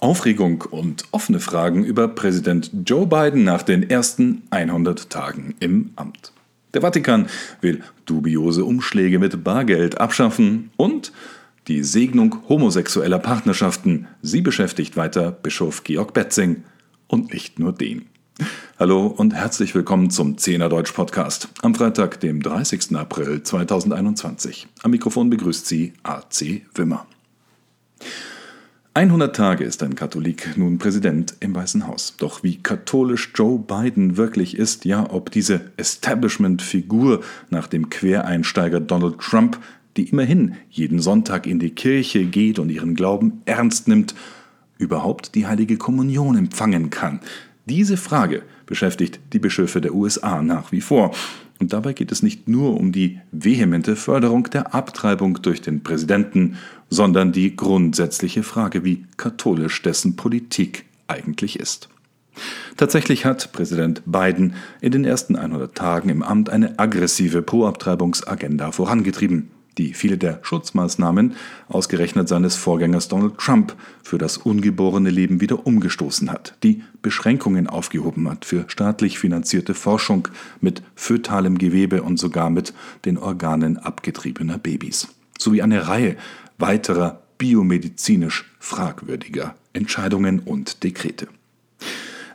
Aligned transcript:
Aufregung 0.00 0.62
und 0.62 1.04
offene 1.10 1.40
Fragen 1.40 1.84
über 1.84 2.06
Präsident 2.06 2.70
Joe 2.86 3.06
Biden 3.06 3.42
nach 3.42 3.62
den 3.62 3.88
ersten 3.90 4.42
100 4.50 5.10
Tagen 5.10 5.56
im 5.58 5.90
Amt. 5.96 6.32
Der 6.72 6.82
Vatikan 6.82 7.26
will 7.60 7.82
dubiose 8.06 8.64
Umschläge 8.64 9.18
mit 9.18 9.42
Bargeld 9.42 10.00
abschaffen 10.00 10.70
und 10.76 11.12
die 11.66 11.82
Segnung 11.82 12.48
homosexueller 12.48 13.18
Partnerschaften. 13.18 14.06
Sie 14.22 14.40
beschäftigt 14.40 14.96
weiter 14.96 15.32
Bischof 15.32 15.82
Georg 15.82 16.14
Betzing 16.14 16.62
und 17.08 17.32
nicht 17.32 17.58
nur 17.58 17.72
den. 17.72 18.06
Hallo 18.78 19.08
und 19.08 19.34
herzlich 19.34 19.74
willkommen 19.74 20.10
zum 20.10 20.38
Zehner 20.38 20.68
Deutsch 20.68 20.92
Podcast 20.92 21.48
am 21.62 21.74
Freitag, 21.74 22.20
dem 22.20 22.40
30. 22.40 22.94
April 22.94 23.42
2021. 23.42 24.68
Am 24.84 24.92
Mikrofon 24.92 25.28
begrüßt 25.28 25.66
Sie 25.66 25.94
AC 26.04 26.62
Wimmer. 26.76 27.04
100 28.98 29.36
Tage 29.36 29.62
ist 29.62 29.84
ein 29.84 29.94
Katholik 29.94 30.56
nun 30.56 30.78
Präsident 30.78 31.36
im 31.38 31.54
Weißen 31.54 31.86
Haus. 31.86 32.16
Doch 32.18 32.42
wie 32.42 32.56
katholisch 32.56 33.30
Joe 33.32 33.56
Biden 33.56 34.16
wirklich 34.16 34.56
ist, 34.56 34.84
ja, 34.84 35.08
ob 35.08 35.30
diese 35.30 35.60
Establishment-Figur 35.76 37.22
nach 37.48 37.68
dem 37.68 37.90
Quereinsteiger 37.90 38.80
Donald 38.80 39.20
Trump, 39.20 39.60
die 39.96 40.08
immerhin 40.08 40.56
jeden 40.68 40.98
Sonntag 40.98 41.46
in 41.46 41.60
die 41.60 41.70
Kirche 41.70 42.24
geht 42.24 42.58
und 42.58 42.70
ihren 42.70 42.96
Glauben 42.96 43.40
ernst 43.44 43.86
nimmt, 43.86 44.16
überhaupt 44.78 45.36
die 45.36 45.46
heilige 45.46 45.76
Kommunion 45.76 46.36
empfangen 46.36 46.90
kann. 46.90 47.20
Diese 47.66 47.96
Frage 47.96 48.42
beschäftigt 48.66 49.20
die 49.32 49.38
Bischöfe 49.38 49.80
der 49.80 49.94
USA 49.94 50.42
nach 50.42 50.72
wie 50.72 50.80
vor. 50.80 51.14
Und 51.60 51.72
dabei 51.72 51.92
geht 51.92 52.10
es 52.10 52.22
nicht 52.22 52.48
nur 52.48 52.78
um 52.78 52.92
die 52.92 53.20
vehemente 53.30 53.94
Förderung 53.94 54.44
der 54.50 54.74
Abtreibung 54.74 55.40
durch 55.42 55.60
den 55.60 55.82
Präsidenten, 55.82 56.56
sondern 56.90 57.32
die 57.32 57.56
grundsätzliche 57.56 58.42
Frage, 58.42 58.84
wie 58.84 59.04
katholisch 59.16 59.82
dessen 59.82 60.16
Politik 60.16 60.84
eigentlich 61.06 61.58
ist. 61.58 61.88
Tatsächlich 62.76 63.24
hat 63.24 63.52
Präsident 63.52 64.02
Biden 64.06 64.54
in 64.80 64.92
den 64.92 65.04
ersten 65.04 65.34
100 65.34 65.74
Tagen 65.74 66.08
im 66.08 66.22
Amt 66.22 66.50
eine 66.50 66.78
aggressive 66.78 67.42
Pro-Abtreibungsagenda 67.42 68.70
vorangetrieben 68.70 69.50
die 69.78 69.94
viele 69.94 70.18
der 70.18 70.40
Schutzmaßnahmen 70.42 71.34
ausgerechnet 71.68 72.28
seines 72.28 72.56
Vorgängers 72.56 73.08
Donald 73.08 73.38
Trump 73.38 73.74
für 74.02 74.18
das 74.18 74.36
ungeborene 74.36 75.10
Leben 75.10 75.40
wieder 75.40 75.66
umgestoßen 75.66 76.30
hat, 76.30 76.56
die 76.62 76.82
Beschränkungen 77.00 77.68
aufgehoben 77.68 78.28
hat 78.28 78.44
für 78.44 78.64
staatlich 78.68 79.18
finanzierte 79.18 79.74
Forschung 79.74 80.28
mit 80.60 80.82
fötalem 80.96 81.58
Gewebe 81.58 82.02
und 82.02 82.18
sogar 82.18 82.50
mit 82.50 82.74
den 83.04 83.16
Organen 83.16 83.78
abgetriebener 83.78 84.58
Babys, 84.58 85.08
sowie 85.38 85.62
eine 85.62 85.86
Reihe 85.88 86.16
weiterer 86.58 87.22
biomedizinisch 87.38 88.44
fragwürdiger 88.58 89.54
Entscheidungen 89.72 90.40
und 90.40 90.82
Dekrete. 90.82 91.28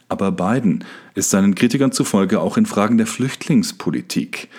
Aber 0.09 0.31
Biden 0.31 0.83
ist 1.15 1.29
seinen 1.29 1.55
Kritikern 1.55 1.91
zufolge 1.91 2.39
auch 2.39 2.57
in 2.57 2.65
Fragen 2.65 2.97
der 2.97 3.07
Flüchtlingspolitik 3.07 4.49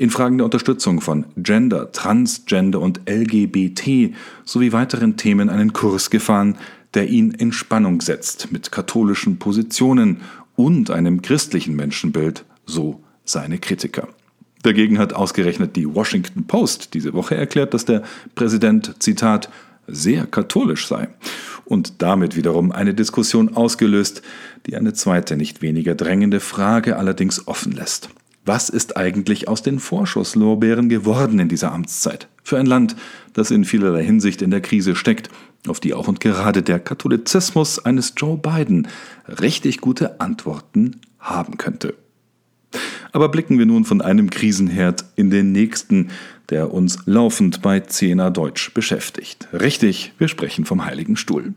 in 0.00 0.08
Fragen 0.08 0.38
der 0.38 0.46
Unterstützung 0.46 1.02
von 1.02 1.26
Gender, 1.36 1.92
Transgender 1.92 2.80
und 2.80 3.02
LGBT 3.06 4.14
sowie 4.46 4.72
weiteren 4.72 5.18
Themen 5.18 5.50
einen 5.50 5.74
Kurs 5.74 6.08
gefahren, 6.08 6.56
der 6.94 7.10
ihn 7.10 7.32
in 7.32 7.52
Spannung 7.52 8.00
setzt 8.00 8.50
mit 8.50 8.72
katholischen 8.72 9.38
Positionen 9.38 10.22
und 10.56 10.90
einem 10.90 11.20
christlichen 11.20 11.76
Menschenbild, 11.76 12.46
so 12.64 13.04
seine 13.26 13.58
Kritiker. 13.58 14.08
Dagegen 14.62 14.98
hat 14.98 15.14
ausgerechnet 15.14 15.76
die 15.76 15.92
Washington 15.92 16.46
Post 16.46 16.94
diese 16.94 17.14
Woche 17.14 17.34
erklärt, 17.34 17.72
dass 17.72 17.84
der 17.84 18.02
Präsident, 18.34 18.94
Zitat, 18.98 19.48
sehr 19.86 20.26
katholisch 20.26 20.86
sei 20.86 21.08
und 21.64 22.02
damit 22.02 22.36
wiederum 22.36 22.72
eine 22.72 22.94
Diskussion 22.94 23.56
ausgelöst, 23.56 24.22
die 24.66 24.76
eine 24.76 24.92
zweite, 24.92 25.36
nicht 25.36 25.62
weniger 25.62 25.94
drängende 25.94 26.40
Frage 26.40 26.96
allerdings 26.96 27.46
offen 27.48 27.72
lässt. 27.72 28.10
Was 28.44 28.68
ist 28.68 28.96
eigentlich 28.96 29.48
aus 29.48 29.62
den 29.62 29.78
Vorschusslorbeeren 29.78 30.88
geworden 30.88 31.38
in 31.38 31.48
dieser 31.48 31.72
Amtszeit? 31.72 32.28
Für 32.42 32.58
ein 32.58 32.66
Land, 32.66 32.96
das 33.34 33.50
in 33.50 33.64
vielerlei 33.64 34.02
Hinsicht 34.02 34.42
in 34.42 34.50
der 34.50 34.62
Krise 34.62 34.96
steckt, 34.96 35.28
auf 35.68 35.78
die 35.78 35.92
auch 35.92 36.08
und 36.08 36.20
gerade 36.20 36.62
der 36.62 36.80
Katholizismus 36.80 37.78
eines 37.78 38.14
Joe 38.16 38.38
Biden 38.38 38.88
richtig 39.28 39.80
gute 39.80 40.20
Antworten 40.20 41.00
haben 41.18 41.58
könnte. 41.58 41.94
Aber 43.12 43.28
blicken 43.28 43.58
wir 43.58 43.66
nun 43.66 43.84
von 43.84 44.00
einem 44.00 44.30
Krisenherd 44.30 45.04
in 45.16 45.30
den 45.30 45.52
nächsten, 45.52 46.10
der 46.50 46.72
uns 46.72 46.98
laufend 47.06 47.62
bei 47.62 47.80
Zehner 47.80 48.30
Deutsch 48.30 48.72
beschäftigt. 48.72 49.48
Richtig, 49.52 50.12
wir 50.18 50.28
sprechen 50.28 50.64
vom 50.64 50.84
Heiligen 50.84 51.16
Stuhl. 51.16 51.54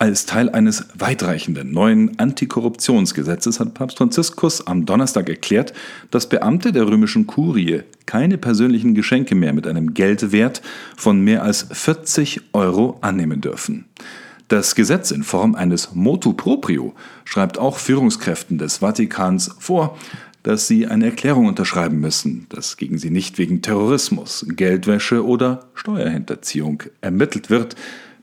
Als 0.00 0.26
Teil 0.26 0.50
eines 0.50 0.86
weitreichenden 0.98 1.70
neuen 1.70 2.18
Antikorruptionsgesetzes 2.18 3.60
hat 3.60 3.74
Papst 3.74 3.98
Franziskus 3.98 4.66
am 4.66 4.86
Donnerstag 4.86 5.28
erklärt, 5.28 5.72
dass 6.10 6.28
Beamte 6.28 6.72
der 6.72 6.88
römischen 6.88 7.28
Kurie 7.28 7.82
keine 8.04 8.36
persönlichen 8.36 8.94
Geschenke 8.94 9.36
mehr 9.36 9.52
mit 9.52 9.68
einem 9.68 9.94
Geldwert 9.94 10.62
von 10.96 11.20
mehr 11.20 11.44
als 11.44 11.66
40 11.70 12.40
Euro 12.52 12.98
annehmen 13.02 13.40
dürfen. 13.40 13.84
Das 14.48 14.74
Gesetz 14.74 15.10
in 15.10 15.22
Form 15.22 15.54
eines 15.54 15.94
Motu 15.94 16.32
proprio 16.32 16.94
schreibt 17.24 17.58
auch 17.58 17.78
Führungskräften 17.78 18.58
des 18.58 18.78
Vatikans 18.78 19.54
vor, 19.58 19.96
dass 20.44 20.68
sie 20.68 20.86
eine 20.86 21.06
Erklärung 21.06 21.46
unterschreiben 21.46 21.98
müssen, 22.00 22.46
dass 22.50 22.76
gegen 22.76 22.98
sie 22.98 23.10
nicht 23.10 23.38
wegen 23.38 23.62
Terrorismus, 23.62 24.46
Geldwäsche 24.48 25.24
oder 25.24 25.66
Steuerhinterziehung 25.74 26.84
ermittelt 27.00 27.50
wird, 27.50 27.74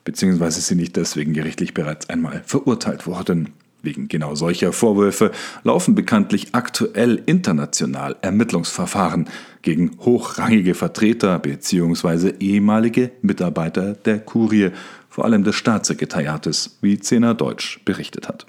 beziehungsweise 0.05 0.61
sie 0.61 0.75
nicht 0.75 0.95
deswegen 0.95 1.33
gerichtlich 1.33 1.73
bereits 1.73 2.09
einmal 2.09 2.43
verurteilt 2.45 3.07
wurden. 3.07 3.49
Wegen 3.83 4.07
genau 4.07 4.35
solcher 4.35 4.71
Vorwürfe 4.71 5.31
laufen 5.63 5.95
bekanntlich 5.95 6.49
aktuell 6.51 7.23
international 7.25 8.15
Ermittlungsverfahren 8.21 9.27
gegen 9.63 9.97
hochrangige 9.99 10.75
Vertreter 10.75 11.39
bzw. 11.39 12.33
ehemalige 12.39 13.11
Mitarbeiter 13.23 13.93
der 13.93 14.19
Kurie, 14.19 14.69
vor 15.09 15.25
allem 15.25 15.43
des 15.43 15.55
Staatssekretariates, 15.55 16.77
wie 16.81 16.99
Zena 16.99 17.33
Deutsch 17.33 17.81
berichtet 17.83 18.27
hat. 18.27 18.45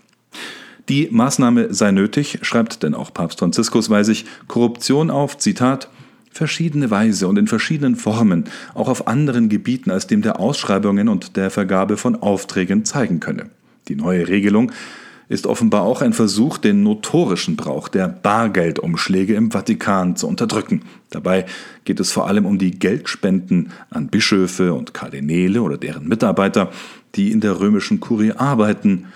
Die 0.89 1.09
Maßnahme 1.11 1.73
sei 1.73 1.93
nötig, 1.93 2.41
schreibt 2.43 2.83
denn 2.83 2.95
auch 2.95 3.15
Papst 3.15 3.39
Franziskus, 3.39 3.89
weil 3.91 4.05
sich 4.05 4.25
Korruption 4.49 5.11
auf, 5.11 5.39
Zitat, 5.39 5.89
verschiedene 6.33 6.91
Weise 6.91 7.29
und 7.29 7.39
in 7.39 7.47
verschiedenen 7.47 7.95
Formen 7.95 8.45
auch 8.75 8.89
auf 8.89 9.07
anderen 9.07 9.49
Gebieten 9.49 9.91
als 9.91 10.07
dem 10.07 10.23
der 10.23 10.41
Ausschreibungen 10.41 11.09
und 11.09 11.37
der 11.37 11.51
Vergabe 11.51 11.97
von 11.97 12.17
Aufträgen 12.17 12.85
zeigen 12.85 13.21
könne. 13.21 13.51
Die 13.89 13.97
neue 13.97 14.29
Regelung 14.29 14.73
ist 15.29 15.47
offenbar 15.47 15.83
auch 15.83 16.03
ein 16.03 16.13
Versuch, 16.13 16.59
den 16.59 16.83
notorischen 16.83 17.57
Brauch 17.57 17.89
der 17.89 18.09
Bargeldumschläge 18.09 19.35
im 19.35 19.51
Vatikan 19.51 20.17
zu 20.17 20.27
unterdrücken. 20.27 20.83
Dabei 21.11 21.47
geht 21.85 22.01
es 22.01 22.13
vor 22.13 22.27
allem 22.27 22.45
um 22.45 22.59
die 22.59 22.73
Geldspenden 22.73 23.71
an 23.91 24.09
Bischöfe 24.09 24.75
und 24.75 24.95
Kardinäle 24.95 25.63
oder 25.63 25.79
deren 25.79 26.07
Mitarbeiter, 26.07 26.71
die 27.15 27.31
in 27.31 27.41
der 27.41 27.61
römischen 27.61 28.01
Kurie 28.01 28.33
arbeiten. 28.33 29.07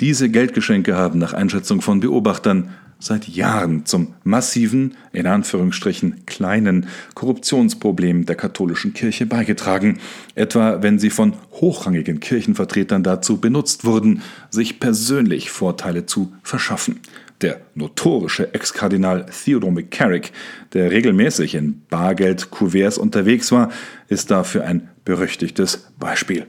Diese 0.00 0.28
Geldgeschenke 0.28 0.96
haben 0.96 1.18
nach 1.18 1.34
Einschätzung 1.34 1.80
von 1.80 2.00
Beobachtern 2.00 2.70
seit 2.98 3.28
Jahren 3.28 3.86
zum 3.86 4.14
massiven, 4.24 4.96
in 5.12 5.26
Anführungsstrichen 5.26 6.26
kleinen 6.26 6.86
Korruptionsproblem 7.14 8.26
der 8.26 8.34
katholischen 8.34 8.94
Kirche 8.94 9.26
beigetragen, 9.26 9.98
etwa 10.34 10.82
wenn 10.82 10.98
sie 10.98 11.10
von 11.10 11.34
hochrangigen 11.52 12.20
Kirchenvertretern 12.20 13.02
dazu 13.02 13.40
benutzt 13.40 13.84
wurden, 13.84 14.22
sich 14.50 14.80
persönlich 14.80 15.50
Vorteile 15.50 16.06
zu 16.06 16.32
verschaffen. 16.42 17.00
Der 17.40 17.60
notorische 17.74 18.54
Ex-Kardinal 18.54 19.26
Theodore 19.26 19.72
McCarrick, 19.72 20.32
der 20.72 20.90
regelmäßig 20.90 21.54
in 21.54 21.82
Bargeld-Kuverts 21.90 22.96
unterwegs 22.96 23.52
war, 23.52 23.70
ist 24.08 24.30
dafür 24.30 24.64
ein 24.64 24.88
berüchtigtes 25.04 25.88
Beispiel. 25.98 26.46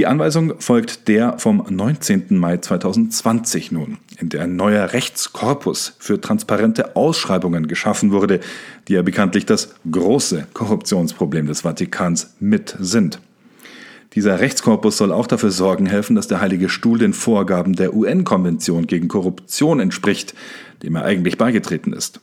Die 0.00 0.06
Anweisung 0.06 0.58
folgt 0.60 1.08
der 1.08 1.38
vom 1.38 1.62
19. 1.68 2.38
Mai 2.38 2.56
2020 2.56 3.70
nun, 3.70 3.98
in 4.18 4.30
der 4.30 4.44
ein 4.44 4.56
neuer 4.56 4.94
Rechtskorpus 4.94 5.94
für 5.98 6.18
transparente 6.18 6.96
Ausschreibungen 6.96 7.68
geschaffen 7.68 8.10
wurde, 8.10 8.40
die 8.88 8.94
ja 8.94 9.02
bekanntlich 9.02 9.44
das 9.44 9.74
große 9.90 10.46
Korruptionsproblem 10.54 11.48
des 11.48 11.60
Vatikans 11.60 12.34
mit 12.40 12.74
sind. 12.80 13.20
Dieser 14.14 14.40
Rechtskorpus 14.40 14.96
soll 14.96 15.12
auch 15.12 15.26
dafür 15.26 15.50
sorgen 15.50 15.84
helfen, 15.84 16.16
dass 16.16 16.28
der 16.28 16.40
Heilige 16.40 16.70
Stuhl 16.70 16.98
den 16.98 17.12
Vorgaben 17.12 17.76
der 17.76 17.92
UN-Konvention 17.92 18.86
gegen 18.86 19.06
Korruption 19.06 19.80
entspricht, 19.80 20.32
dem 20.82 20.96
er 20.96 21.04
eigentlich 21.04 21.36
beigetreten 21.36 21.92
ist. 21.92 22.20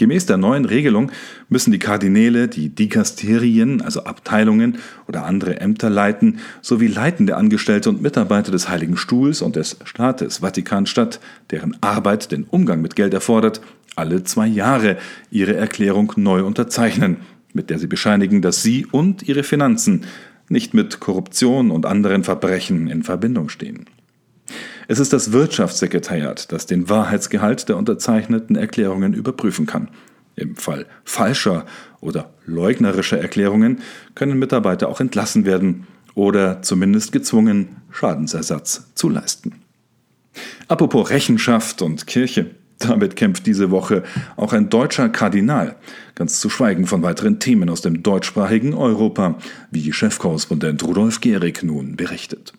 Gemäß 0.00 0.24
der 0.24 0.38
neuen 0.38 0.64
Regelung 0.64 1.12
müssen 1.50 1.72
die 1.72 1.78
Kardinäle 1.78 2.48
die 2.48 2.70
Dikasterien, 2.70 3.82
also 3.82 4.04
Abteilungen 4.04 4.78
oder 5.06 5.26
andere 5.26 5.60
Ämter 5.60 5.90
leiten, 5.90 6.38
sowie 6.62 6.86
leitende 6.86 7.36
Angestellte 7.36 7.90
und 7.90 8.00
Mitarbeiter 8.00 8.50
des 8.50 8.70
Heiligen 8.70 8.96
Stuhls 8.96 9.42
und 9.42 9.56
des 9.56 9.76
Staates 9.84 10.38
Vatikanstadt, 10.38 11.20
deren 11.50 11.76
Arbeit 11.82 12.32
den 12.32 12.44
Umgang 12.44 12.80
mit 12.80 12.96
Geld 12.96 13.12
erfordert, 13.12 13.60
alle 13.94 14.24
zwei 14.24 14.46
Jahre 14.46 14.96
ihre 15.30 15.54
Erklärung 15.54 16.14
neu 16.16 16.44
unterzeichnen, 16.44 17.18
mit 17.52 17.68
der 17.68 17.78
sie 17.78 17.86
bescheinigen, 17.86 18.40
dass 18.40 18.62
sie 18.62 18.86
und 18.86 19.28
ihre 19.28 19.42
Finanzen 19.42 20.06
nicht 20.48 20.72
mit 20.72 21.00
Korruption 21.00 21.70
und 21.70 21.84
anderen 21.84 22.24
Verbrechen 22.24 22.88
in 22.88 23.02
Verbindung 23.02 23.50
stehen. 23.50 23.84
Es 24.90 24.98
ist 24.98 25.12
das 25.12 25.30
Wirtschaftssekretariat, 25.30 26.50
das 26.50 26.66
den 26.66 26.88
Wahrheitsgehalt 26.88 27.68
der 27.68 27.76
unterzeichneten 27.76 28.56
Erklärungen 28.56 29.14
überprüfen 29.14 29.64
kann. 29.64 29.86
Im 30.34 30.56
Fall 30.56 30.84
falscher 31.04 31.64
oder 32.00 32.30
leugnerischer 32.44 33.16
Erklärungen 33.16 33.82
können 34.16 34.36
Mitarbeiter 34.36 34.88
auch 34.88 34.98
entlassen 34.98 35.44
werden 35.44 35.86
oder 36.16 36.60
zumindest 36.62 37.12
gezwungen, 37.12 37.76
Schadensersatz 37.92 38.88
zu 38.96 39.08
leisten. 39.08 39.60
Apropos 40.66 41.10
Rechenschaft 41.10 41.82
und 41.82 42.08
Kirche. 42.08 42.46
Damit 42.80 43.14
kämpft 43.14 43.46
diese 43.46 43.70
Woche 43.70 44.02
auch 44.36 44.52
ein 44.52 44.70
deutscher 44.70 45.08
Kardinal, 45.08 45.76
ganz 46.16 46.40
zu 46.40 46.50
schweigen 46.50 46.86
von 46.86 47.04
weiteren 47.04 47.38
Themen 47.38 47.70
aus 47.70 47.80
dem 47.80 48.02
deutschsprachigen 48.02 48.74
Europa, 48.74 49.38
wie 49.70 49.92
Chefkorrespondent 49.92 50.82
Rudolf 50.82 51.20
Gehrig 51.20 51.62
nun 51.62 51.94
berichtet. 51.94 52.54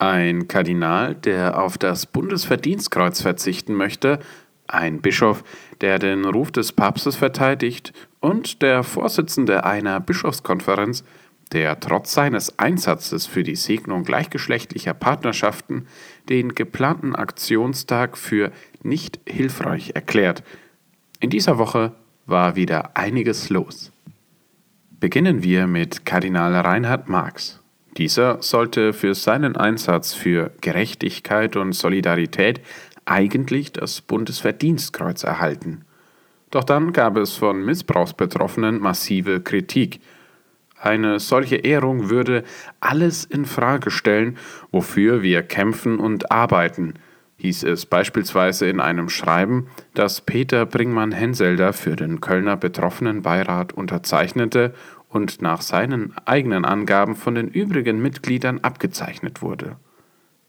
Ein 0.00 0.48
Kardinal, 0.48 1.14
der 1.14 1.62
auf 1.62 1.76
das 1.76 2.06
Bundesverdienstkreuz 2.06 3.20
verzichten 3.20 3.74
möchte, 3.74 4.18
ein 4.66 5.02
Bischof, 5.02 5.44
der 5.82 5.98
den 5.98 6.24
Ruf 6.24 6.50
des 6.50 6.72
Papstes 6.72 7.16
verteidigt 7.16 7.92
und 8.18 8.62
der 8.62 8.82
Vorsitzende 8.82 9.64
einer 9.64 10.00
Bischofskonferenz, 10.00 11.04
der 11.52 11.80
trotz 11.80 12.14
seines 12.14 12.58
Einsatzes 12.58 13.26
für 13.26 13.42
die 13.42 13.56
Segnung 13.56 14.04
gleichgeschlechtlicher 14.04 14.94
Partnerschaften 14.94 15.86
den 16.30 16.54
geplanten 16.54 17.14
Aktionstag 17.14 18.16
für 18.16 18.52
nicht 18.82 19.20
hilfreich 19.26 19.90
erklärt. 19.94 20.42
In 21.18 21.28
dieser 21.28 21.58
Woche 21.58 21.92
war 22.24 22.56
wieder 22.56 22.96
einiges 22.96 23.50
los. 23.50 23.92
Beginnen 24.98 25.42
wir 25.42 25.66
mit 25.66 26.06
Kardinal 26.06 26.54
Reinhard 26.56 27.10
Marx. 27.10 27.59
Dieser 27.96 28.42
sollte 28.42 28.92
für 28.92 29.14
seinen 29.14 29.56
Einsatz 29.56 30.14
für 30.14 30.52
Gerechtigkeit 30.60 31.56
und 31.56 31.72
Solidarität 31.72 32.60
eigentlich 33.04 33.72
das 33.72 34.00
Bundesverdienstkreuz 34.00 35.24
erhalten. 35.24 35.84
Doch 36.50 36.64
dann 36.64 36.92
gab 36.92 37.16
es 37.16 37.34
von 37.34 37.64
Missbrauchsbetroffenen 37.64 38.80
massive 38.80 39.40
Kritik. 39.40 40.00
Eine 40.80 41.20
solche 41.20 41.56
Ehrung 41.56 42.10
würde 42.10 42.44
alles 42.80 43.24
in 43.24 43.44
Frage 43.44 43.90
stellen, 43.90 44.38
wofür 44.70 45.22
wir 45.22 45.42
kämpfen 45.42 45.98
und 45.98 46.32
arbeiten, 46.32 46.94
hieß 47.36 47.64
es 47.64 47.86
beispielsweise 47.86 48.68
in 48.68 48.80
einem 48.80 49.08
Schreiben, 49.08 49.66
das 49.94 50.20
Peter 50.20 50.66
Bringmann-Henselder 50.66 51.72
für 51.72 51.96
den 51.96 52.20
Kölner 52.20 52.56
Betroffenenbeirat 52.56 53.72
unterzeichnete 53.72 54.74
und 55.10 55.42
nach 55.42 55.60
seinen 55.60 56.16
eigenen 56.24 56.64
Angaben 56.64 57.16
von 57.16 57.34
den 57.34 57.48
übrigen 57.48 58.00
Mitgliedern 58.00 58.60
abgezeichnet 58.60 59.42
wurde. 59.42 59.76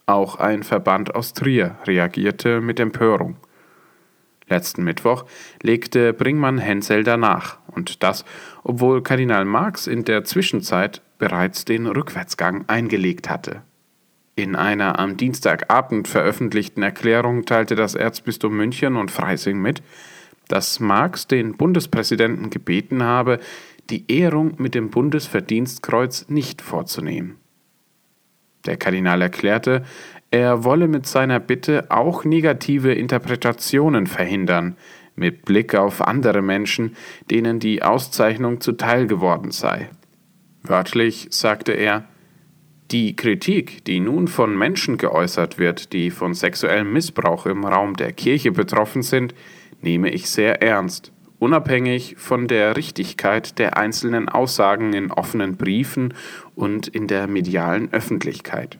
Auch 0.05 0.37
ein 0.37 0.63
Verband 0.63 1.15
aus 1.15 1.33
Trier 1.33 1.75
reagierte 1.85 2.61
mit 2.61 2.79
Empörung. 2.79 3.37
Letzten 4.47 4.83
Mittwoch 4.83 5.25
legte 5.61 6.13
Bringmann 6.13 6.57
Hensel 6.57 7.03
danach, 7.03 7.57
und 7.67 8.03
das, 8.03 8.25
obwohl 8.63 9.01
Kardinal 9.01 9.45
Marx 9.45 9.87
in 9.87 10.03
der 10.03 10.25
Zwischenzeit 10.25 11.01
bereits 11.17 11.65
den 11.65 11.87
Rückwärtsgang 11.87 12.65
eingelegt 12.67 13.29
hatte. 13.29 13.61
In 14.35 14.55
einer 14.55 14.99
am 14.99 15.17
Dienstagabend 15.17 16.07
veröffentlichten 16.07 16.83
Erklärung 16.83 17.45
teilte 17.45 17.75
das 17.75 17.95
Erzbistum 17.95 18.55
München 18.55 18.95
und 18.97 19.11
Freising 19.11 19.61
mit, 19.61 19.81
dass 20.47 20.79
Marx 20.79 21.27
den 21.27 21.55
Bundespräsidenten 21.55 22.49
gebeten 22.49 23.03
habe, 23.03 23.39
die 23.89 24.11
Ehrung 24.11 24.53
mit 24.57 24.75
dem 24.75 24.89
Bundesverdienstkreuz 24.89 26.27
nicht 26.29 26.61
vorzunehmen. 26.61 27.37
Der 28.65 28.77
Kardinal 28.77 29.21
erklärte, 29.21 29.83
er 30.29 30.63
wolle 30.63 30.87
mit 30.87 31.05
seiner 31.07 31.39
Bitte 31.39 31.89
auch 31.89 32.23
negative 32.23 32.93
Interpretationen 32.93 34.07
verhindern, 34.07 34.77
mit 35.15 35.43
Blick 35.45 35.75
auf 35.75 36.01
andere 36.01 36.41
Menschen, 36.41 36.95
denen 37.29 37.59
die 37.59 37.83
Auszeichnung 37.83 38.61
zuteil 38.61 39.07
geworden 39.07 39.51
sei. 39.51 39.89
Wörtlich 40.63 41.27
sagte 41.31 41.73
er, 41.73 42.05
die 42.91 43.15
Kritik, 43.15 43.83
die 43.85 43.99
nun 43.99 44.27
von 44.27 44.57
Menschen 44.57 44.97
geäußert 44.97 45.57
wird, 45.57 45.93
die 45.93 46.11
von 46.11 46.33
sexuellem 46.33 46.91
Missbrauch 46.93 47.45
im 47.45 47.65
Raum 47.65 47.95
der 47.95 48.11
Kirche 48.13 48.51
betroffen 48.51 49.01
sind, 49.01 49.33
nehme 49.81 50.09
ich 50.11 50.29
sehr 50.29 50.61
ernst 50.61 51.11
unabhängig 51.41 52.15
von 52.19 52.47
der 52.47 52.77
Richtigkeit 52.77 53.57
der 53.57 53.75
einzelnen 53.75 54.29
Aussagen 54.29 54.93
in 54.93 55.11
offenen 55.11 55.57
Briefen 55.57 56.13
und 56.53 56.87
in 56.87 57.07
der 57.07 57.25
medialen 57.25 57.91
Öffentlichkeit. 57.91 58.77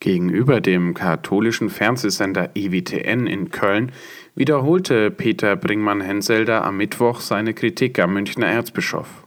Gegenüber 0.00 0.62
dem 0.62 0.94
katholischen 0.94 1.68
Fernsehsender 1.68 2.52
EWTN 2.54 3.26
in 3.26 3.50
Köln 3.50 3.92
wiederholte 4.34 5.10
Peter 5.10 5.56
Bringmann-Henselder 5.56 6.64
am 6.64 6.78
Mittwoch 6.78 7.20
seine 7.20 7.52
Kritik 7.52 7.98
am 7.98 8.14
Münchner 8.14 8.46
Erzbischof. 8.46 9.26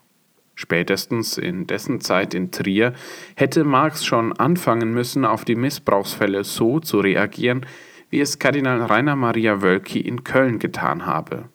Spätestens 0.56 1.38
in 1.38 1.68
dessen 1.68 2.02
Zeit 2.02 2.34
in 2.34 2.50
Trier 2.50 2.94
hätte 3.36 3.64
Marx 3.64 4.04
schon 4.04 4.34
anfangen 4.34 4.96
müssen, 4.96 5.26
auf 5.26 5.46
die 5.46 5.56
Missbrauchsfälle 5.56 6.44
so 6.44 6.80
zu 6.80 7.02
reagieren, 7.02 7.68
wie 8.10 8.20
es 8.20 8.40
Kardinal 8.40 8.82
Rainer 8.82 9.16
Maria 9.16 9.62
Wölki 9.62 10.00
in 10.00 10.24
Köln 10.24 10.58
getan 10.58 11.06
habe. 11.06 11.50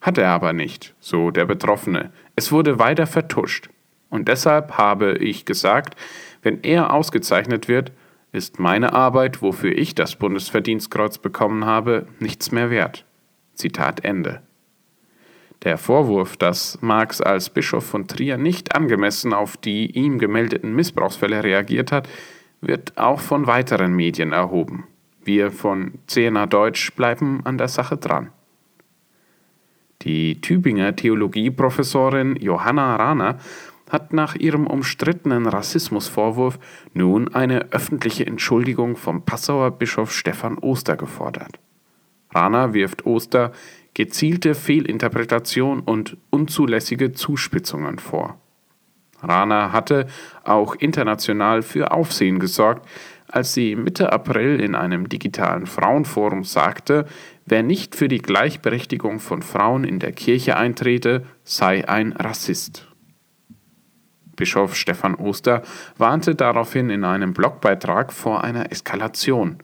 Hat 0.00 0.18
er 0.18 0.30
aber 0.30 0.52
nicht, 0.52 0.94
so 0.98 1.30
der 1.30 1.44
Betroffene. 1.44 2.12
Es 2.36 2.52
wurde 2.52 2.78
weiter 2.78 3.06
vertuscht. 3.06 3.68
Und 4.08 4.28
deshalb 4.28 4.78
habe 4.78 5.18
ich 5.18 5.44
gesagt, 5.44 5.94
wenn 6.42 6.62
er 6.62 6.92
ausgezeichnet 6.92 7.68
wird, 7.68 7.92
ist 8.32 8.58
meine 8.58 8.92
Arbeit, 8.92 9.42
wofür 9.42 9.76
ich 9.76 9.94
das 9.94 10.16
Bundesverdienstkreuz 10.16 11.18
bekommen 11.18 11.64
habe, 11.64 12.06
nichts 12.18 12.50
mehr 12.50 12.70
wert. 12.70 13.04
Zitat 13.54 14.04
Ende. 14.04 14.42
Der 15.62 15.76
Vorwurf, 15.76 16.36
dass 16.36 16.80
Marx 16.80 17.20
als 17.20 17.50
Bischof 17.50 17.84
von 17.84 18.06
Trier 18.06 18.38
nicht 18.38 18.74
angemessen 18.74 19.34
auf 19.34 19.58
die 19.58 19.90
ihm 19.90 20.18
gemeldeten 20.18 20.74
Missbrauchsfälle 20.74 21.44
reagiert 21.44 21.92
hat, 21.92 22.08
wird 22.62 22.96
auch 22.96 23.20
von 23.20 23.46
weiteren 23.46 23.94
Medien 23.94 24.32
erhoben. 24.32 24.84
Wir 25.22 25.50
von 25.50 25.98
CNA 26.06 26.46
Deutsch 26.46 26.92
bleiben 26.94 27.40
an 27.44 27.58
der 27.58 27.68
Sache 27.68 27.98
dran. 27.98 28.30
Die 30.02 30.40
Tübinger 30.40 30.96
Theologieprofessorin 30.96 32.36
Johanna 32.36 32.96
Rahner 32.96 33.38
hat 33.90 34.12
nach 34.12 34.34
ihrem 34.34 34.66
umstrittenen 34.66 35.46
Rassismusvorwurf 35.46 36.58
nun 36.94 37.34
eine 37.34 37.72
öffentliche 37.72 38.26
Entschuldigung 38.26 38.96
vom 38.96 39.24
Passauer 39.24 39.72
Bischof 39.72 40.12
Stefan 40.12 40.58
Oster 40.58 40.96
gefordert. 40.96 41.58
Rahner 42.30 42.72
wirft 42.72 43.04
Oster 43.04 43.52
gezielte 43.94 44.54
Fehlinterpretation 44.54 45.80
und 45.80 46.16
unzulässige 46.30 47.12
Zuspitzungen 47.12 47.98
vor. 47.98 48.38
Rana 49.22 49.72
hatte 49.72 50.06
auch 50.44 50.74
international 50.74 51.62
für 51.62 51.92
Aufsehen 51.92 52.38
gesorgt, 52.38 52.88
als 53.28 53.54
sie 53.54 53.76
Mitte 53.76 54.12
April 54.12 54.60
in 54.60 54.74
einem 54.74 55.08
digitalen 55.08 55.66
Frauenforum 55.66 56.44
sagte, 56.44 57.06
wer 57.46 57.62
nicht 57.62 57.94
für 57.96 58.08
die 58.08 58.18
Gleichberechtigung 58.18 59.20
von 59.20 59.42
Frauen 59.42 59.84
in 59.84 59.98
der 59.98 60.12
Kirche 60.12 60.56
eintrete, 60.56 61.24
sei 61.44 61.88
ein 61.88 62.12
Rassist. 62.12 62.86
Bischof 64.36 64.74
Stefan 64.74 65.16
Oster 65.16 65.62
warnte 65.98 66.34
daraufhin 66.34 66.88
in 66.88 67.04
einem 67.04 67.34
Blogbeitrag 67.34 68.12
vor 68.12 68.42
einer 68.42 68.72
Eskalation. 68.72 69.58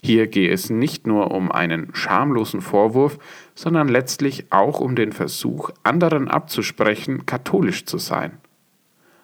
Hier 0.00 0.28
gehe 0.28 0.50
es 0.50 0.70
nicht 0.70 1.06
nur 1.06 1.32
um 1.32 1.50
einen 1.50 1.94
schamlosen 1.94 2.60
Vorwurf, 2.60 3.18
sondern 3.54 3.88
letztlich 3.88 4.46
auch 4.50 4.80
um 4.80 4.94
den 4.94 5.12
Versuch, 5.12 5.70
anderen 5.82 6.28
abzusprechen, 6.28 7.26
katholisch 7.26 7.84
zu 7.84 7.98
sein. 7.98 8.38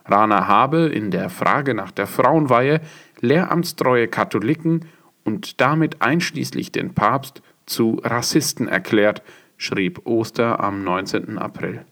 Rana 0.05 0.49
habe 0.49 0.87
in 0.87 1.11
der 1.11 1.31
Frage 1.31 1.75
nach 1.75 1.91
der 1.91 2.07
Frauenweihe 2.07 2.81
lehramtstreue 3.21 4.09
Katholiken 4.09 4.85
und 5.25 5.61
damit 5.61 6.03
einschließlich 6.03 6.73
den 6.73 6.93
Papst 6.93 7.41
zu 7.67 8.01
Rassisten 8.03 8.69
erklärt, 8.69 9.23
schrieb 9.57 10.07
Oster 10.07 10.61
am 10.61 10.85
19. 10.85 11.39
April. 11.39 11.85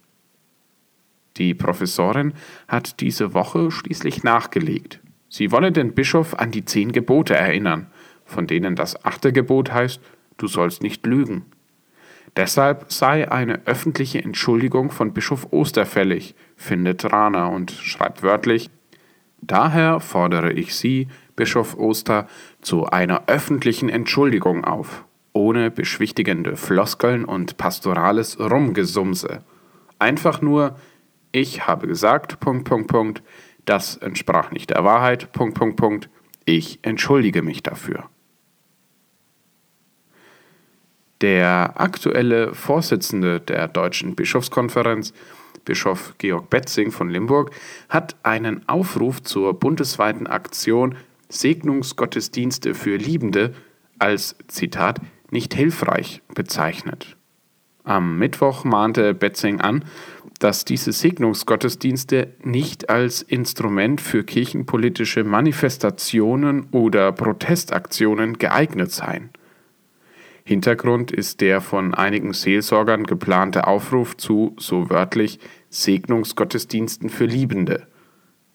Die 1.37 1.55
Professorin 1.55 2.35
hat 2.69 3.01
diese 3.01 3.35
Woche 3.35 3.71
schließlich 3.71 4.23
nachgelegt. 4.23 5.01
Sie 5.29 5.51
wolle 5.51 5.73
den 5.73 5.95
Bischof 5.95 6.39
an 6.39 6.51
die 6.51 6.65
zehn 6.65 6.93
Gebote 6.93 7.35
erinnern, 7.35 7.87
von 8.25 8.47
denen 8.47 8.77
das 8.77 9.05
achte 9.05 9.33
Gebot 9.33 9.73
heißt, 9.73 10.01
du 10.37 10.47
sollst 10.47 10.83
nicht 10.83 11.07
lügen. 11.07 11.47
Deshalb 12.37 12.93
sei 12.93 13.31
eine 13.31 13.67
öffentliche 13.67 14.23
Entschuldigung 14.23 14.91
von 14.91 15.13
Bischof 15.13 15.49
Oster 15.53 15.87
fällig, 15.87 16.35
findet 16.57 17.13
Rana 17.13 17.47
und 17.47 17.71
schreibt 17.71 18.23
wörtlich, 18.23 18.71
Daher 19.41 20.01
fordere 20.01 20.53
ich 20.53 20.75
Sie, 20.75 21.09
Bischof 21.35 21.77
Oster, 21.77 22.29
zu 22.61 22.87
einer 22.87 23.25
öffentlichen 23.27 23.89
Entschuldigung 23.89 24.65
auf, 24.65 25.05
ohne 25.33 25.71
beschwichtigende 25.71 26.57
Floskeln 26.57 27.25
und 27.25 27.57
pastorales 27.57 28.39
Rumgesumse. 28.39 29.43
Einfach 29.99 30.43
nur, 30.43 30.77
ich 31.33 31.67
habe 31.67 31.87
gesagt, 31.87 32.41
Punkt, 32.41 32.69
Punkt, 32.69 32.89
Punkt, 32.89 33.23
das 33.65 33.97
entsprach 33.97 34.51
nicht 34.51 34.71
der 34.71 34.85
Wahrheit, 34.85 35.33
Punkt, 35.33 35.57
Punkt, 35.57 35.77
Punkt, 35.77 36.11
ich 36.45 36.81
entschuldige 36.83 37.43
mich 37.43 37.63
dafür. 37.63 38.09
Der 41.21 41.81
aktuelle 41.81 42.53
Vorsitzende 42.53 43.41
der 43.41 43.69
Deutschen 43.69 44.17
Bischofskonferenz, 44.17 45.15
Bischof 45.65 46.15
Georg 46.19 46.51
Betzing 46.51 46.91
von 46.91 47.09
Limburg, 47.09 47.53
hat 47.89 48.17
einen 48.25 48.69
Aufruf 48.69 49.23
zur 49.23 49.55
bundesweiten 49.55 50.27
Aktion 50.27 50.97
Segnungsgottesdienste 51.29 52.75
für 52.75 52.97
Liebende 52.97 53.55
als 54.01 54.37
Zitat 54.49 55.01
nicht 55.33 55.55
hilfreich 55.55 56.23
bezeichnet. 56.35 57.17
Am 57.85 58.17
Mittwoch 58.19 58.65
mahnte 58.65 59.13
Betzing 59.13 59.61
an, 59.61 59.85
dass 60.39 60.65
diese 60.65 60.93
Segnungsgottesdienste 60.93 62.35
nicht 62.45 62.91
als 62.91 63.23
Instrument 63.23 64.01
für 64.01 64.23
kirchenpolitische 64.23 65.25
Manifestationen 65.25 66.69
oder 66.71 67.11
Protestaktionen 67.11 68.39
geeignet 68.39 68.93
seien. 68.93 69.31
Hintergrund 70.45 71.13
ist 71.13 71.41
der 71.41 71.61
von 71.61 71.95
einigen 71.95 72.33
Seelsorgern 72.33 73.05
geplante 73.05 73.67
Aufruf 73.67 74.17
zu, 74.17 74.55
so 74.59 74.91
wörtlich, 74.91 75.39
Segnungsgottesdiensten 75.71 77.09
für 77.09 77.27
Liebende. 77.27 77.87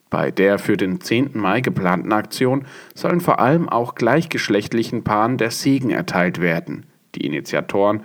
Bei 0.09 0.31
der 0.31 0.57
für 0.57 0.77
den 0.77 1.01
10. 1.01 1.31
Mai 1.33 1.61
geplanten 1.61 2.13
Aktion 2.13 2.65
sollen 2.95 3.19
vor 3.19 3.39
allem 3.39 3.67
auch 3.67 3.95
gleichgeschlechtlichen 3.95 5.03
Paaren 5.03 5.37
der 5.37 5.51
Segen 5.51 5.89
erteilt 5.89 6.39
werden. 6.39 6.85
Die 7.15 7.25
Initiatoren 7.25 8.03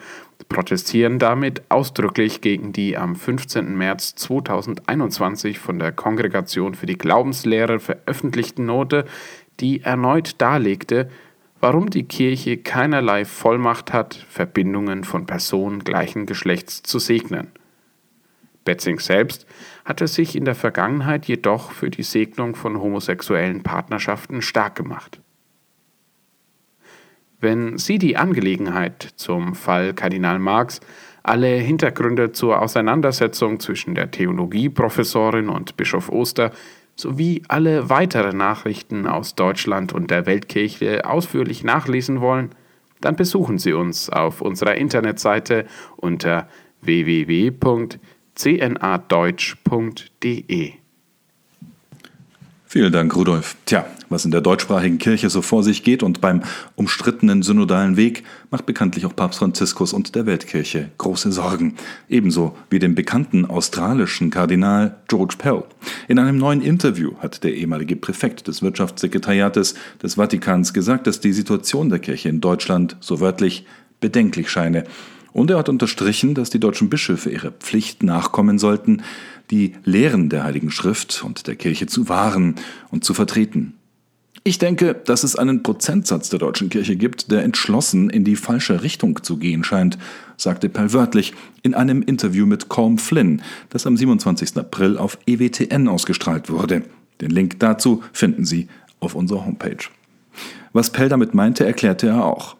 protestieren 0.49 1.19
damit 1.19 1.63
ausdrücklich 1.69 2.41
gegen 2.41 2.73
die 2.73 2.97
am 2.97 3.15
15. 3.15 3.77
März 3.77 4.15
2021 4.17 5.59
von 5.59 5.79
der 5.79 5.93
Kongregation 5.93 6.75
für 6.75 6.87
die 6.87 6.99
Glaubenslehre 6.99 7.79
veröffentlichten 7.79 8.67
Note, 8.67 9.05
die 9.61 9.83
erneut 9.83 10.41
darlegte, 10.41 11.09
warum 11.61 11.91
die 11.91 12.05
Kirche 12.05 12.59
keinerlei 12.59 13.25
Vollmacht 13.25 13.93
hat, 13.93 14.15
Verbindungen 14.29 15.05
von 15.05 15.27
Personen 15.27 15.85
gleichen 15.85 16.27
Geschlechts 16.27 16.83
zu 16.83 16.99
segnen. 16.99 17.53
Betzing 18.65 19.01
selbst 19.01 19.47
hatte 19.85 20.07
sich 20.07 20.37
in 20.37 20.45
der 20.45 20.55
Vergangenheit 20.55 21.27
jedoch 21.27 21.73
für 21.73 21.91
die 21.91 22.03
Segnung 22.03 22.55
von 22.55 22.81
homosexuellen 22.81 23.63
Partnerschaften 23.63 24.43
stark 24.43 24.77
gemacht. 24.77 25.21
Wenn 27.41 27.77
Sie 27.77 27.99
die 27.99 28.17
Angelegenheit 28.17 29.15
zum 29.17 29.57
Fall 29.57 29.95
Kardinal 29.95 30.39
Marx, 30.39 30.81
alle 31.25 31.49
Hintergründe 31.49 32.33
zur 32.33 32.61
Auseinandersetzung 32.63 33.59
zwischen 33.59 33.95
der 33.97 34.11
Theologieprofessorin 34.11 35.49
und 35.49 35.77
Bischof 35.77 36.09
Oster 36.09 36.53
sowie 36.95 37.43
alle 37.49 37.89
weitere 37.89 38.33
Nachrichten 38.33 39.07
aus 39.07 39.35
Deutschland 39.35 39.93
und 39.93 40.11
der 40.11 40.27
Weltkirche 40.27 41.05
ausführlich 41.05 41.65
nachlesen 41.65 42.21
wollen, 42.21 42.51
dann 43.01 43.17
besuchen 43.17 43.59
Sie 43.59 43.73
uns 43.73 44.09
auf 44.09 44.41
unserer 44.41 44.77
Internetseite 44.77 45.67
unter 45.97 46.49
www.cnadeutsch.de. 48.37 50.73
Vielen 52.65 52.93
Dank, 52.93 53.15
Rudolf. 53.15 53.57
Tja, 53.67 53.85
was 54.09 54.25
in 54.25 54.31
der 54.31 54.41
deutschsprachigen 54.41 54.97
Kirche 54.97 55.29
so 55.29 55.43
vor 55.43 55.63
sich 55.63 55.85
geht 55.85 56.03
und 56.03 56.23
beim 56.23 56.41
umstrittenen 56.75 57.43
synodalen 57.43 57.99
Weg 57.99 58.25
macht 58.51 58.65
bekanntlich 58.65 59.05
auch 59.05 59.15
Papst 59.15 59.41
Franziskus 59.41 59.93
und 59.93 60.15
der 60.15 60.25
Weltkirche 60.25 60.91
große 60.97 61.33
Sorgen. 61.33 61.75
Ebenso 62.09 62.57
wie 62.71 62.79
dem 62.79 62.95
bekannten 62.95 63.45
australischen 63.45 64.31
Kardinal 64.31 64.97
George 65.07 65.35
Pell. 65.37 65.65
In 66.09 66.19
einem 66.19 66.39
neuen 66.39 66.63
Interview 66.63 67.13
hat 67.19 67.45
der 67.45 67.55
ehemalige 67.55 67.97
Präfekt 67.97 68.49
des 68.49 68.63
Wirtschaftssekretariates 68.63 69.75
des 70.03 70.15
Vatikans 70.15 70.73
gesagt, 70.73 71.07
dass 71.07 71.21
die 71.21 71.35
Situation 71.35 71.91
der 71.91 71.99
Kirche 71.99 72.31
in 72.31 72.41
Deutschland 72.41 72.97
so 73.01 73.21
wörtlich 73.21 73.67
bedenklich 74.01 74.49
scheine. 74.49 74.85
Und 75.33 75.51
er 75.51 75.59
hat 75.59 75.69
unterstrichen, 75.69 76.35
dass 76.35 76.51
die 76.51 76.61
deutschen 76.61 76.91
Bischöfe 76.91 77.31
ihrer 77.31 77.51
Pflicht 77.51 78.03
nachkommen 78.03 78.59
sollten, 78.59 79.03
die 79.51 79.75
Lehren 79.85 80.29
der 80.29 80.45
Heiligen 80.45 80.71
Schrift 80.71 81.23
und 81.25 81.47
der 81.47 81.57
Kirche 81.57 81.87
zu 81.87 82.09
wahren 82.09 82.57
und 82.91 83.05
zu 83.05 83.15
vertreten. 83.15 83.75
Ich 84.45 84.59
denke, 84.59 84.95
dass 84.95 85.23
es 85.23 85.37
einen 85.37 85.63
Prozentsatz 85.63 86.29
der 86.29 86.41
deutschen 86.41 86.69
Kirche 86.69 86.97
gibt, 86.97 87.31
der 87.31 87.45
entschlossen 87.45 88.11
in 88.11 88.25
die 88.25 88.35
falsche 88.35 88.83
Richtung 88.83 89.23
zu 89.23 89.37
gehen 89.37 89.63
scheint, 89.63 89.99
sagte 90.37 90.69
Pell 90.69 90.93
wörtlich 90.93 91.33
in 91.63 91.75
einem 91.75 92.03
Interview 92.03 92.45
mit 92.45 92.69
Colm 92.69 92.99
Flynn, 92.99 93.41
das 93.69 93.87
am 93.87 93.97
27. 93.97 94.57
April 94.57 94.99
auf 94.99 95.17
EWTN 95.27 95.87
ausgestrahlt 95.87 96.51
wurde. 96.51 96.83
Den 97.21 97.31
Link 97.31 97.61
dazu 97.61 98.03
finden 98.13 98.45
Sie 98.45 98.67
auf 98.99 99.15
unserer 99.15 99.47
Homepage. 99.47 99.85
Was 100.73 100.91
Pell 100.91 101.09
damit 101.09 101.35
meinte, 101.35 101.65
erklärte 101.65 102.09
er 102.09 102.25
auch. 102.25 102.57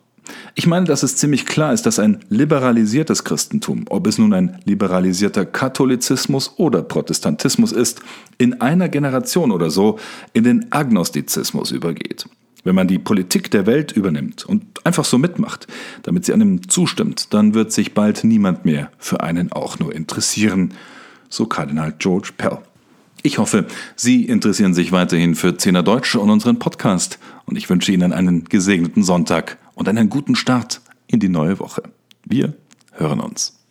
Ich 0.55 0.67
meine, 0.67 0.87
dass 0.87 1.03
es 1.03 1.17
ziemlich 1.17 1.47
klar 1.47 1.73
ist, 1.73 1.87
dass 1.87 1.99
ein 1.99 2.21
liberalisiertes 2.29 3.25
Christentum, 3.25 3.87
ob 3.89 4.07
es 4.07 4.19
nun 4.19 4.33
ein 4.33 4.59
liberalisierter 4.65 5.47
Katholizismus 5.47 6.55
oder 6.57 6.83
Protestantismus 6.83 7.73
ist, 7.73 8.03
in 8.39 8.61
einer 8.61 8.89
Generation 8.89 9.51
oder 9.51 9.71
so 9.71 9.99
in 10.33 10.45
den 10.45 10.71
Agnostizismus 10.71 11.71
übergeht. 11.71 12.27
Wenn 12.65 12.77
man 12.77 12.87
die 12.87 12.99
Politik 12.99 13.51
der 13.51 13.67
Welt 13.67 13.93
übernimmt 13.93 14.45
und 14.45 14.65
einfach 14.85 15.05
so 15.05 15.19
mitmacht, 15.19 15.67
damit 16.03 16.25
sie 16.25 16.33
einem 16.33 16.69
zustimmt, 16.69 17.35
dann 17.35 17.55
wird 17.55 17.73
sich 17.73 17.95
bald 17.95 18.23
niemand 18.23 18.65
mehr 18.65 18.93
für 18.99 19.21
einen 19.21 19.51
auch 19.51 19.81
nur 19.81 19.93
interessieren, 19.93 20.75
so 21.29 21.47
Kardinal 21.47 21.95
George 21.99 22.31
Pell. 22.37 22.59
Ich 23.25 23.39
hoffe, 23.39 23.67
Sie 23.97 24.25
interessieren 24.25 24.75
sich 24.75 24.93
weiterhin 24.93 25.35
für 25.35 25.57
Zehner 25.57 25.83
Deutsche 25.83 26.21
und 26.21 26.31
unseren 26.31 26.59
Podcast 26.59 27.19
und 27.47 27.57
ich 27.57 27.71
wünsche 27.71 27.93
Ihnen 27.93 28.13
einen 28.13 28.45
gesegneten 28.45 29.03
Sonntag 29.03 29.59
und 29.75 29.89
einen 29.89 30.09
guten 30.09 30.35
Start 30.35 30.81
in 31.07 31.21
die 31.21 31.29
neue 31.29 31.59
Woche. 31.59 31.83
Wir 32.25 32.55
hören 32.93 33.21
uns. 33.21 33.62